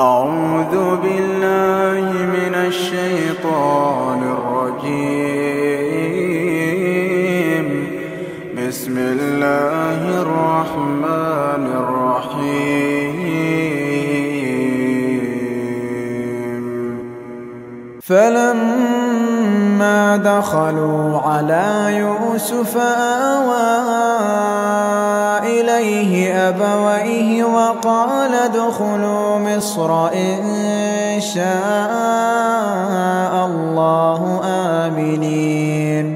أعوذ 0.00 0.96
بالله 1.02 2.12
من 2.36 2.54
الشيطان 2.54 4.20
الرجيم. 4.36 5.16
بسم 8.68 8.94
الله 8.98 10.00
الرحمن 10.22 11.64
الرحيم. 11.80 12.76
فلما 18.00 18.35
دخلوا 20.26 21.20
على 21.20 21.86
يوسف 22.02 22.76
آوى 22.76 23.76
إليه 25.46 26.48
أبويه 26.48 27.44
وقال 27.44 28.34
ادخلوا 28.34 29.38
مصر 29.38 30.08
إن 30.12 31.20
شاء 31.20 31.46
الله 33.46 34.40
آمنين. 34.44 36.15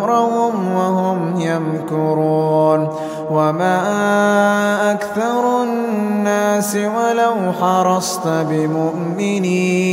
حرصت 8.01 8.27
بمؤمنين 8.49 9.91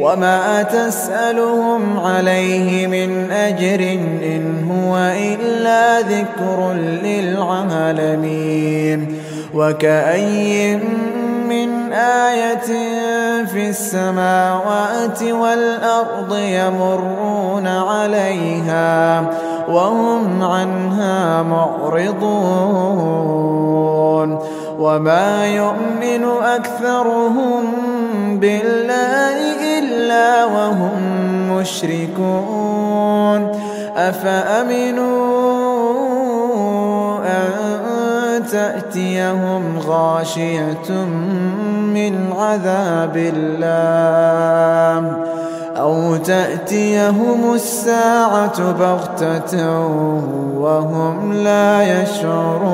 وما 0.00 0.62
تسألهم 0.62 1.98
عليه 1.98 2.86
من 2.86 3.30
أجر 3.30 3.80
إن 4.24 4.70
هو 4.70 4.96
إلا 5.16 6.00
ذكر 6.00 6.72
للعالمين 7.04 8.38
وكأي 9.54 10.76
من 11.48 11.92
آية 11.92 12.66
في 13.44 13.68
السماوات 13.68 15.22
والأرض 15.22 16.36
يمرون 16.38 17.66
عليها 17.66 19.30
وهم 19.68 20.42
عنها 20.42 21.42
معرضون 21.42 23.34
وما 24.78 25.46
يؤمن 25.46 26.24
أكثرهم 26.42 27.64
بالله 28.40 29.36
إلا 29.78 30.44
وهم 30.44 31.00
مشركون. 31.56 33.52
أفأمنوا 33.96 35.34
أن 37.26 38.46
تأتيهم 38.52 39.78
غاشية 39.78 40.90
من 41.94 42.32
عذاب 42.38 43.16
الله؟ 43.16 45.16
أو 45.76 46.16
تأتيهم 46.16 47.54
الساعة 47.54 48.72
بغتة 48.72 49.78
وهم 50.56 51.32
لا 51.32 52.02
يشعرون؟ 52.02 52.73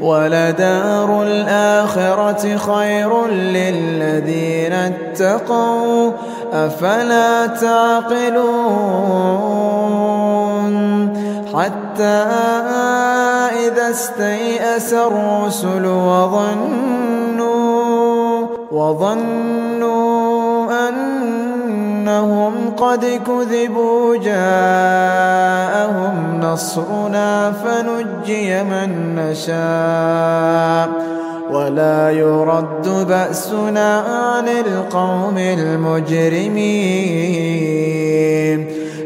ولدار 0.00 1.22
الآخرة 1.22 2.56
خير 2.56 3.26
للذين 3.26 4.72
اتقوا 4.72 6.12
أفلا 6.52 7.46
تعقلون؟ 7.46 8.78
حتى 11.54 12.24
إذا 13.66 13.90
استيأس 13.90 14.92
الرسل 14.94 15.86
وظنوا 15.86 17.28
وظنوا 18.72 20.18
أنهم 22.08 22.70
قد 22.76 23.04
كذبوا 23.26 24.16
جاءهم 24.16 25.60
نصرنا 26.40 27.52
فنجي 27.52 28.62
من 28.62 29.14
نشاء 29.16 30.88
ولا 31.50 32.10
يرد 32.10 32.88
بأسنا 33.08 33.98
عن 33.98 34.48
القوم 34.48 35.38
المجرمين. 35.38 36.68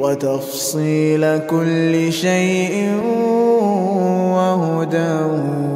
وتفصيل 0.00 1.38
كل 1.38 2.12
شيء 2.12 2.74
وهدى 4.34 5.14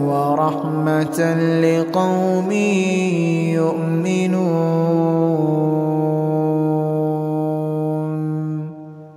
ورحمة 0.09 1.19
لقوم 1.65 2.51
يؤمنون. 3.61 5.74